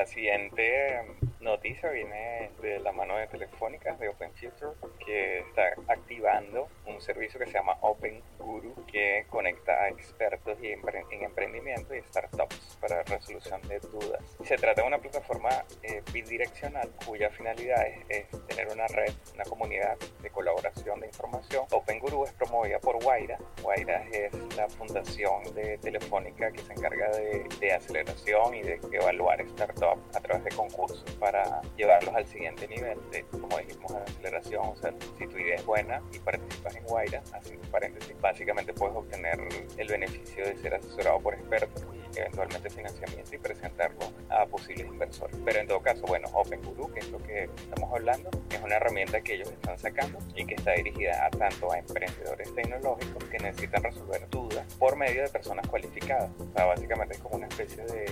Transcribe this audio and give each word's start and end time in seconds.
La 0.00 0.06
siguiente 0.06 1.02
noticia 1.40 1.90
viene 1.90 2.50
de 2.60 2.80
la 2.80 2.92
mano 2.92 3.16
de 3.16 3.26
Telefónica, 3.26 3.94
de 3.96 4.08
Open 4.08 4.32
Future, 4.34 4.72
que 5.04 5.38
está 5.40 5.74
activando 5.88 6.68
un 6.86 7.00
servicio 7.00 7.40
que 7.40 7.46
se 7.46 7.52
llama 7.52 7.76
Open 7.80 8.22
Guru, 8.38 8.74
que 8.86 9.24
conecta 9.30 9.72
a 9.72 9.88
expertos 9.88 10.58
en 10.62 11.22
emprendimiento 11.22 11.94
y 11.94 12.02
startups 12.02 12.78
para 12.80 13.02
resolución 13.04 13.60
de 13.68 13.78
dudas. 13.80 14.20
Se 14.44 14.56
trata 14.56 14.82
de 14.82 14.88
una 14.88 14.98
plataforma 14.98 15.50
eh, 15.82 16.02
bidireccional 16.12 16.90
cuya 17.06 17.30
finalidad 17.30 17.86
es, 18.08 18.26
tener 18.46 18.68
una 18.68 18.86
red, 18.88 19.12
una 19.34 19.44
comunidad 19.44 19.96
de 20.22 20.30
colaboración 20.30 21.00
de 21.00 21.06
información. 21.06 21.64
Open 21.70 21.98
Guru 22.00 22.24
es 22.24 22.32
promovida 22.32 22.78
por 22.80 23.02
Guaira. 23.02 23.38
Guaira 23.62 24.04
es 24.12 24.32
la 24.56 24.68
fundación 24.68 25.54
de 25.54 25.78
Telefónica 25.78 26.52
que 26.52 26.60
se 26.60 26.72
encarga 26.72 27.10
de, 27.10 27.46
de 27.60 27.72
aceleración 27.72 28.54
y 28.54 28.62
de 28.62 28.80
evaluar 28.92 29.46
startups 29.48 30.16
a 30.16 30.20
través 30.20 30.44
de 30.44 30.50
concursos 30.50 31.04
para 31.18 31.29
llevarlos 31.76 32.14
al 32.14 32.26
siguiente 32.26 32.66
nivel 32.68 32.98
de, 33.10 33.24
como 33.24 33.58
dijimos, 33.58 33.92
aceleración. 33.92 34.66
O 34.66 34.76
sea, 34.76 34.92
si 35.18 35.26
tu 35.26 35.38
idea 35.38 35.56
es 35.56 35.64
buena 35.64 36.02
y 36.12 36.18
participas 36.18 36.76
en 36.76 36.84
Guaira, 36.84 37.22
así 37.32 37.56
paréntesis, 37.70 38.14
básicamente 38.20 38.72
puedes 38.72 38.96
obtener 38.96 39.38
el 39.76 39.88
beneficio 39.88 40.44
de 40.44 40.56
ser 40.58 40.74
asesorado 40.74 41.20
por 41.20 41.34
expertos 41.34 41.86
y 42.14 42.18
eventualmente 42.18 42.70
financiamiento 42.70 43.34
y 43.34 43.38
presentarlo 43.38 44.00
a 44.42 44.46
posibles 44.46 44.86
inversores. 44.86 45.36
Pero 45.44 45.60
en 45.60 45.66
todo 45.66 45.80
caso, 45.80 46.02
bueno, 46.06 46.28
Open 46.32 46.62
Guru, 46.62 46.92
que 46.92 47.00
es 47.00 47.10
lo 47.10 47.18
que 47.18 47.44
estamos 47.44 47.92
hablando, 47.92 48.30
es 48.50 48.60
una 48.60 48.76
herramienta 48.76 49.20
que 49.20 49.34
ellos 49.34 49.50
están 49.50 49.78
sacando 49.78 50.18
y 50.34 50.44
que 50.46 50.54
está 50.54 50.72
dirigida 50.72 51.26
a 51.26 51.30
tanto 51.30 51.72
a 51.72 51.78
emprendedores 51.78 52.54
tecnológicos 52.54 53.24
que 53.24 53.38
necesitan 53.38 53.82
resolver 53.82 54.28
dudas 54.30 54.74
por 54.74 54.96
medio 54.96 55.22
de 55.22 55.28
personas 55.28 55.66
cualificadas. 55.68 56.30
O 56.38 56.52
sea, 56.54 56.66
básicamente 56.66 57.14
es 57.14 57.20
como 57.20 57.36
una 57.36 57.46
especie 57.46 57.84
de, 57.84 58.10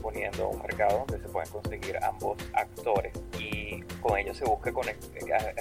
poniendo 0.00 0.48
un 0.48 0.60
mercado 0.60 1.04
donde 1.06 1.18
se 1.18 1.28
pueden 1.32 1.50
conseguir 1.50 1.98
ambos 2.02 2.36
actores 2.54 3.12
y 3.38 3.80
con 4.00 4.18
ello 4.18 4.34
se 4.34 4.44
busca 4.44 4.72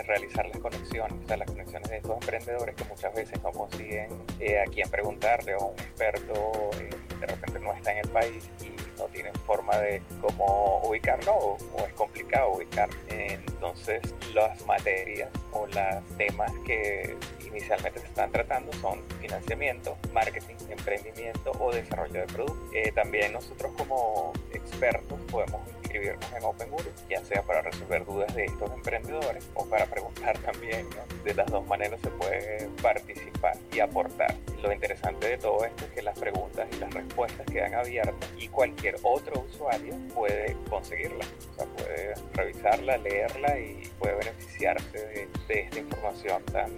realizar 0.08 0.48
las 0.48 0.58
conexiones, 0.58 1.24
o 1.24 1.28
sea, 1.28 1.38
las 1.38 1.50
conexiones 1.50 1.90
de 1.90 1.98
estos 1.98 2.14
emprendedores 2.14 2.76
que 2.76 2.84
muchas 2.86 3.14
veces 3.14 3.42
no 3.44 3.52
consiguen 3.52 4.10
eh, 4.40 4.60
a 4.60 4.66
quién 4.66 4.90
preguntarle 4.90 5.56
o 5.56 5.68
un 5.68 5.80
experto 5.80 6.70
eh, 6.80 6.90
de 7.20 7.28
repente 7.28 7.60
no 7.60 7.74
está 7.74 7.92
en 7.92 8.00
el 8.00 8.10
país 8.10 8.50
y 8.62 8.71
tienen 9.12 9.34
forma 9.46 9.78
de 9.78 10.02
cómo 10.20 10.82
ubicarlo 10.84 11.34
o, 11.36 11.58
es 11.86 11.94
complicado 11.94 12.52
ubicar. 12.52 12.90
Entonces 13.10 14.02
las 14.34 14.66
materias 14.66 15.30
o 15.52 15.68
los 15.68 16.18
temas 16.18 16.52
que 16.66 17.16
inicialmente 17.46 18.00
se 18.00 18.08
están 18.08 18.32
tratando 18.32 18.72
son 18.74 19.02
financiamiento, 19.20 19.98
marketing, 20.14 20.56
emprendimiento 20.70 21.52
o 21.60 21.72
desarrollo 21.72 22.22
de 22.22 22.28
productos. 22.28 22.96
también 22.96 23.34
nosotros 23.34 23.72
como 23.78 24.34
expertos 24.54 25.20
podemos 25.30 25.62
inscribirnos 25.82 26.32
en 26.34 26.44
Open 26.44 26.70
Guru, 26.70 26.90
ya 27.10 27.24
sea 27.24 27.42
para 27.44 27.62
resolver 27.62 28.06
dudas 28.06 28.34
de 28.34 28.46
estos 28.46 28.72
emprendedores 28.72 29.50
o 29.56 29.66
para 29.66 29.86
preguntar 29.86 30.38
también. 30.46 30.88
De 31.24 31.34
las 31.34 31.48
dos 31.48 31.66
maneras 31.68 32.00
se 32.02 32.10
puede 32.10 32.68
participar 32.82 33.58
y 33.72 33.80
aportar. 33.80 34.36
Lo 34.62 34.72
interesante 34.72 35.28
de 35.28 35.38
todo 35.40 35.66
esto 35.66 35.86
es 35.86 35.92
que 35.92 36.02
las 36.04 36.18
preguntas 36.20 36.68
y 36.72 36.80
las 36.80 36.94
respuestas 36.94 37.46
quedan 37.48 37.74
abiertas 37.74 38.30
y 38.38 38.48
cualquier 38.48 38.96
otro 39.02 39.46
usuario 39.50 39.96
puede 40.14 40.56
conseguirlas. 40.70 41.28
O 41.52 41.54
sea, 41.56 41.66
puede 41.66 42.14
revisarla, 42.34 42.98
leerla 42.98 43.60
y 43.60 43.90
puede 43.98 44.16
beneficiarse 44.16 44.98
de, 44.98 45.28
esta 45.50 45.80
información 45.80 46.44
tan 46.46 46.72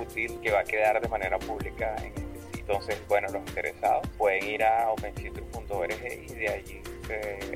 útil 0.00 0.40
que 0.40 0.50
va 0.50 0.60
a 0.60 0.64
quedar 0.64 1.00
de 1.00 1.08
manera 1.08 1.38
pública 1.38 1.94
en 1.98 2.06
este. 2.06 2.58
Entonces, 2.58 3.00
bueno, 3.08 3.28
los 3.28 3.42
interesados 3.46 4.06
pueden 4.18 4.44
ir 4.46 4.64
a 4.64 4.90
openfuture.org 4.90 6.06
y 6.06 6.34
de 6.34 6.48
allí 6.48 6.82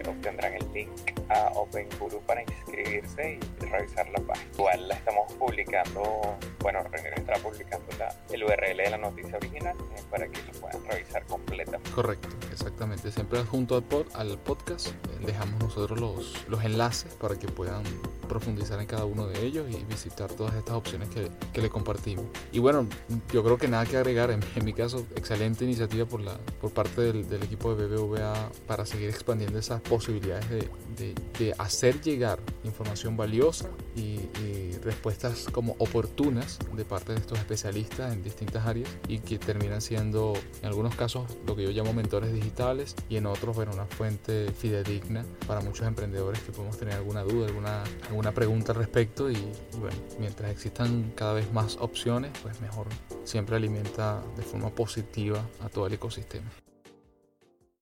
obtendrán 0.08 0.55
el 0.55 0.72
link 0.72 0.91
a 1.28 1.52
Open 1.55 1.88
Guru 1.98 2.20
para 2.22 2.42
inscribirse 2.42 3.38
y 3.38 3.64
revisar 3.64 4.08
la 4.10 4.20
página. 4.20 4.50
Igual 4.55 4.88
la 4.88 4.94
estamos 4.94 5.33
publicando, 5.34 6.36
bueno, 6.60 6.83
René 6.91 7.10
está 7.16 7.34
publicando 7.34 7.86
el 8.30 8.44
URL 8.44 8.76
de 8.76 8.91
la 8.91 8.98
noticia 8.98 9.37
original 9.37 9.76
eh, 9.97 10.03
para 10.10 10.28
que 10.28 10.41
lo 10.42 10.60
puedan 10.60 10.84
revisar 10.84 11.25
completamente. 11.26 11.91
Correcto, 11.91 12.28
exactamente. 12.53 13.10
Siempre 13.10 13.42
junto 13.44 13.76
al, 13.76 13.82
pod, 13.82 14.06
al 14.15 14.38
podcast 14.38 14.88
eh, 14.88 14.92
dejamos 15.26 15.60
nosotros 15.60 16.00
los, 16.00 16.48
los 16.48 16.65
enlaces 16.65 17.12
para 17.15 17.38
que 17.38 17.47
puedan 17.48 17.82
profundizar 18.28 18.81
en 18.81 18.86
cada 18.86 19.04
uno 19.04 19.26
de 19.26 19.44
ellos 19.44 19.66
y 19.71 19.84
visitar 19.84 20.32
todas 20.32 20.54
estas 20.54 20.75
opciones 20.75 21.09
que, 21.10 21.31
que 21.53 21.60
le 21.60 21.69
compartimos. 21.69 22.25
Y 22.53 22.59
bueno, 22.59 22.86
yo 23.32 23.44
creo 23.44 23.59
que 23.59 23.69
nada 23.69 23.86
que 23.86 23.97
agregar. 23.97 24.31
En, 24.31 24.65
mi 24.65 24.72
caso, 24.72 25.06
excelente 25.15 25.65
iniciativa 25.65 26.06
por, 26.06 26.21
la, 26.21 26.38
por 26.60 26.72
parte 26.72 27.03
del, 27.03 27.28
del 27.28 27.42
equipo 27.42 27.75
de 27.75 27.86
BBVA 27.86 28.50
para 28.66 28.86
seguir 28.86 29.10
expandiendo 29.10 29.44
esas 29.56 29.81
posibilidades 29.81 30.49
de, 30.49 31.15
de, 31.38 31.55
hacer 31.59 32.00
llegar 32.00 32.38
información 32.65 33.16
valiosa 33.16 33.69
y, 33.97 34.21
respuestas 34.84 35.47
como 35.50 35.77
oportunas 35.78 36.59
de 36.77 36.84
parte 36.84 37.15
de 37.15 37.19
estos 37.19 37.38
especialistas 37.38 38.12
en 38.12 38.22
distintas 38.22 38.66
áreas 38.66 38.88
y 39.09 39.21
que 39.21 39.38
terminan 39.38 39.81
siendo 39.81 40.34
en 40.60 40.69
algunos 40.69 40.94
casos 40.94 41.25
lo 41.47 41.56
que 41.56 41.62
yo 41.62 41.71
llamo 41.71 41.94
mentores 41.94 42.34
digitales 42.34 42.94
y 43.09 43.16
en 43.16 43.25
otros 43.25 43.56
bueno 43.56 43.72
una 43.72 43.87
fuente 43.87 44.53
fidedigna 44.53 45.25
para 45.47 45.62
muchos 45.62 45.87
emprendedores 45.87 46.41
que 46.41 46.53
podemos 46.53 46.77
tener 46.77 46.94
alguna 46.94 47.22
duda 47.22 47.47
alguna 47.47 47.83
alguna 48.10 48.33
pregunta 48.33 48.72
al 48.72 48.78
respecto 48.78 49.31
y, 49.31 49.38
bueno 49.81 49.97
mientras 50.19 50.50
existan 50.50 51.12
cada 51.15 51.33
vez 51.33 51.50
más 51.50 51.78
opciones 51.81 52.31
pues 52.43 52.60
mejor. 52.60 52.87
Siempre 53.25 53.56
alimenta 53.56 54.22
de 54.37 54.43
forma 54.43 54.69
positiva 54.69 55.43
a 55.60 55.71
todo 55.71 55.87
el 55.87 55.94
ecosistema 55.94 56.50